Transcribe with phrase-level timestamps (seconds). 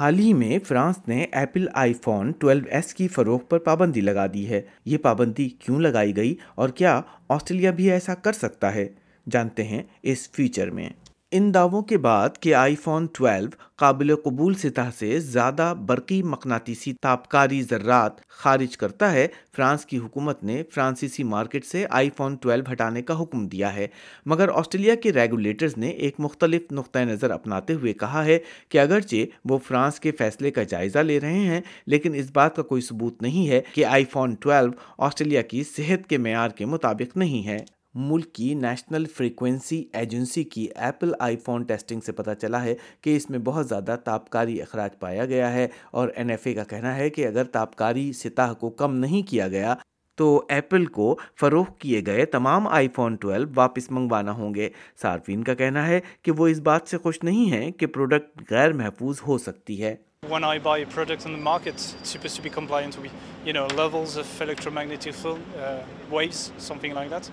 [0.00, 4.26] حال ہی میں فرانس نے ایپل آئی فون 12 ایس کی فروخت پر پابندی لگا
[4.34, 8.88] دی ہے۔ یہ پابندی کیوں لگائی گئی اور کیا آسٹریلیا بھی ایسا کر سکتا ہے؟
[9.30, 10.88] جانتے ہیں اس فیچر میں۔
[11.32, 16.92] ان دعووں کے بعد کہ آئی فون 12 قابل قبول سطح سے زیادہ برقی مقناطیسی
[17.02, 22.72] تابکاری ذرات خارج کرتا ہے، فرانس کی حکومت نے فرانسیسی مارکیٹ سے آئی فون 12
[22.72, 23.86] ہٹانے کا حکم دیا ہے۔
[24.26, 29.24] مگر آسٹریلیا کے ریگولیٹرز نے ایک مختلف نقطۂ نظر اپناتے ہوئے کہا ہے کہ اگرچہ
[29.44, 33.22] وہ فرانس کے فیصلے کا جائزہ لے رہے ہیں، لیکن اس بات کا کوئی ثبوت
[33.22, 37.58] نہیں ہے کہ آئی فون 12 آسٹریلیا کی صحت کے معیار کے مطابق نہیں ہے۔
[37.98, 43.16] ملک کی نیشنل فریکوینسی ایجنسی کی ایپل آئی فون ٹیسٹنگ سے پتہ چلا ہے کہ
[43.16, 46.96] اس میں بہت زیادہ تابکاری اخراج پایا گیا ہے اور این ایف اے کا کہنا
[46.96, 49.74] ہے کہ اگر تابکاری سطح کو کم نہیں کیا گیا
[50.18, 54.68] تو ایپل کو فروخت کیے گئے تمام آئی فون 12 واپس منگوانا ہوں گے
[55.02, 58.72] صارفین کا کہنا ہے کہ وہ اس بات سے خوش نہیں ہیں کہ پروڈکٹ غیر
[58.72, 62.50] محفوظ ہو سکتی ہے When I buy a on the market, it's supposed to be
[62.50, 63.12] compliant with,
[63.46, 67.30] you know, levels of electromagnetic field, uh, waves, something like that.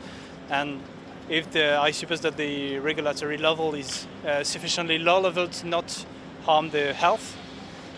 [0.49, 0.81] And
[1.29, 6.05] if the, I suppose that the regulatory level is uh, sufficiently low level to not
[6.43, 7.35] harm the health.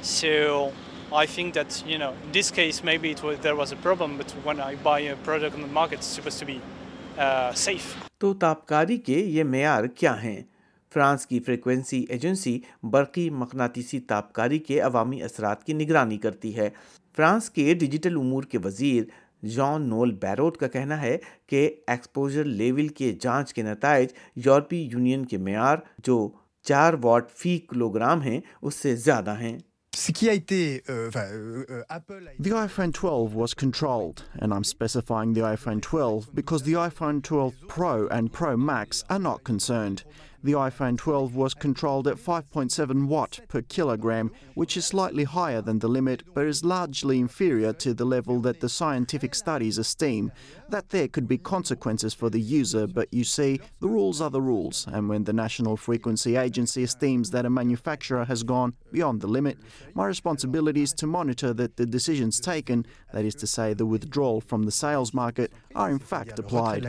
[0.01, 0.73] So
[1.13, 4.17] I think that, you know, in this case, maybe it was, there was a problem,
[4.17, 6.61] but when I buy a product on the market, it's supposed to be
[7.17, 7.95] uh, safe.
[8.19, 10.41] تو تابکاری کے یہ معیار کیا ہیں
[10.93, 12.59] France کی frequency agency
[12.91, 16.69] برقی مقناطیسی تابکاری کے عوامی اثرات کی نگرانی کرتی ہے
[17.17, 19.03] فرانس کے ڈیجیٹل امور کے وزیر
[19.47, 21.17] جان نول بیروٹ کا کہنا ہے
[21.47, 26.31] کہ ایکسپوجر لیول کے جانچ کے نتائج یورپی یونین کے معیار جو
[26.63, 29.57] چار واٹ فی کلو گرام ہیں اس سے زیادہ ہیں۔
[40.43, 45.79] The iPhone 12 was controlled at 5.7 watt per kilogram, which is slightly higher than
[45.79, 50.31] the limit, but is largely inferior to the level that the scientific studies esteem.
[50.69, 54.41] That there could be consequences for the user, but you see, the rules are the
[54.41, 59.27] rules, and when the National Frequency Agency esteems that a manufacturer has gone beyond the
[59.27, 59.57] limit,
[59.95, 64.41] my responsibility is to monitor that the decisions taken, that is to say, the withdrawal
[64.41, 66.83] from the sales market, are in fact applied.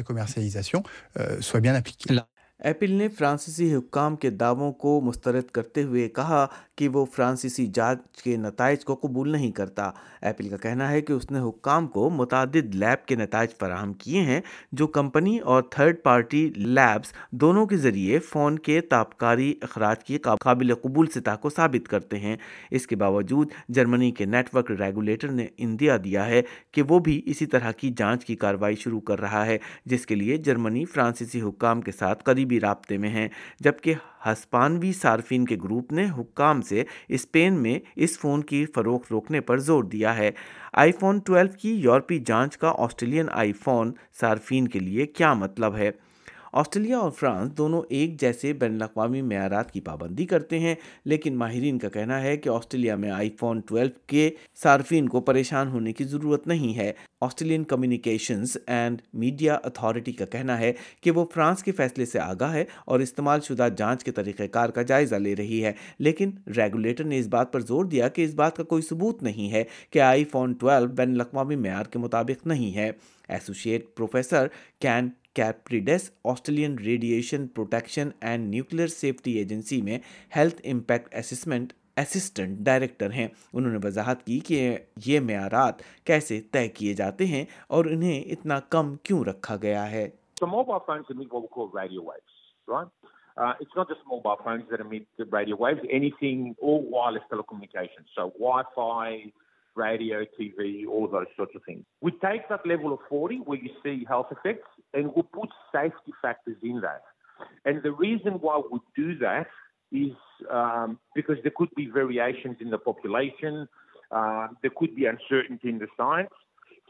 [2.58, 6.46] Apple نے فرانسیسی حکام کے دعووں کو مسترد کرتے ہوئے کہا
[6.78, 9.90] کہ وہ فرانسیسی جانچ کے نتائج کو قبول نہیں کرتا۔
[10.22, 14.20] ایپل کا کہنا ہے کہ اس نے حکام کو متعدد لیب کے نتائج فراہم کیے
[14.20, 14.40] ہیں،
[14.72, 20.74] جو کمپنی اور تھرڈ پارٹی لیبز دونوں کے ذریعے فون کے تابکاری اخراج کی قابل
[20.74, 22.36] قبول سطح کو ثابت کرتے ہیں۔
[22.70, 27.20] اس کے باوجود جرمنی کے نیٹ ورک ریگولیٹر نے اندیا دیا ہے کہ وہ بھی
[27.26, 31.40] اسی طرح کی جانچ کی کارروائی شروع کر رہا ہے، جس کے لیے جرمنی فرانسیسی
[31.40, 33.28] حکام کے ساتھ قریبی رابطے میں ہیں
[33.60, 33.94] جبکہ
[34.26, 39.58] ہسپانوی صارفین کے گروپ نے حکام سے اسپین میں اس فون کی فروخت روکنے پر
[39.58, 40.30] زور دیا ہے۔
[40.72, 45.76] آئی فون 12 کی یورپی جانچ کا آسٹریلین آئی فون صارفین کے لیے کیا مطلب
[45.76, 45.90] ہے؟
[46.52, 51.78] آسٹریلیا اور فرانس دونوں ایک جیسے بین الاقوامی معیارات کی پابندی کرتے ہیں، لیکن ماہرین
[51.78, 54.30] کا کہنا ہے کہ آسٹریلیا میں آئی فون 12 کے
[54.62, 60.58] صارفین کو پریشان ہونے کی ضرورت نہیں ہے۔ Australian Communications and Media Authority کا کہنا
[60.58, 64.42] ہے کہ وہ فرانس کے فیصلے سے آگاہ ہے اور استعمال شدہ جانچ کے طریقہ
[64.42, 68.24] کار کا جائزہ لے رہی ہے۔ لیکن ریگولیٹر نے اس بات پر زور دیا کہ
[68.24, 71.98] اس بات کا کوئی ثبوت نہیں ہے کہ آئی فون 12 بین الاقوامی معیار کے
[71.98, 72.90] مطابق نہیں ہے۔
[73.28, 74.46] ایسوسیٹ پروفیسر
[74.78, 75.08] کین
[79.82, 79.98] میں
[80.36, 86.68] health impact assessment assistant director ہیں۔ انہوں نے وضاحت کی کہ یہ معیارات کیسے طے
[86.68, 90.10] کیے جاتے ہیں اور انہیں اتنا کم کیوں رکھا گیا ہے۔
[104.16, 107.02] موسیقی and we put safety factors in that.
[107.64, 109.46] And the reason why we do that
[109.92, 110.12] is
[110.50, 113.68] um, because there could be variations in the population,
[114.10, 116.30] uh, there could be uncertainty in the science.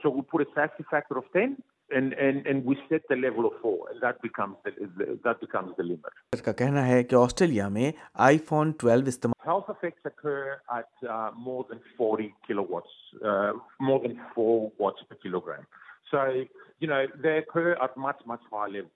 [0.02, 1.56] So we put a safety factor of 10
[1.90, 5.40] and, and, and we set the level of 4 and that becomes the, the, that
[5.40, 6.12] becomes the limit.
[6.34, 7.90] اس کا کہنا ہے کہ Australia میں
[8.26, 14.00] آئی phone 12 استعمال Health effects occur at uh, more than 40 kilowatts, uh, more
[14.02, 15.62] than 4 watts per kilogram.
[16.10, 16.44] So,
[16.80, 18.92] you know, they occur at much, much higher levels.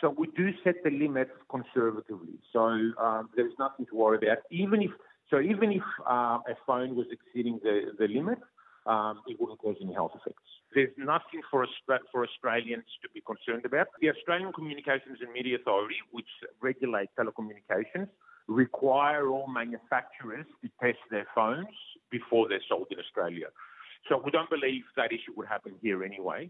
[0.00, 2.38] So we do set the limit conservatively.
[2.52, 4.38] So um, there's nothing to worry about.
[4.50, 4.90] Even if,
[5.30, 8.38] so even if uh, a phone was exceeding the, the limit,
[8.86, 10.42] um, it wouldn't cause any health effects.
[10.74, 11.66] There's nothing for,
[12.12, 13.86] for Australians to be concerned about.
[14.00, 16.26] The Australian Communications and Media Authority, which
[16.60, 18.08] regulates telecommunications,
[18.48, 21.68] require all manufacturers to test their phones
[22.10, 23.46] before they're sold in Australia.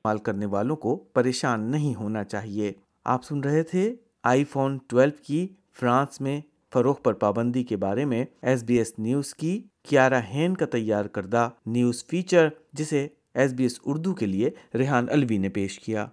[0.04, 2.72] مال کرنے والوں کو پریشان نہیں ہونا چاہیے۔
[3.04, 5.48] آپ سن رہے تھے آئی فون 12 کی
[5.80, 6.40] فرانس میں
[6.72, 11.04] فروخت پر پابندی کے بارے میں ایس بی ایس نیوز کی کیارا ہین کا تیار
[11.04, 16.06] کردہ نیوز فیچر، جسے ایس بی ایس اردو کے لیے ریحان الوی نے پیش کیا۔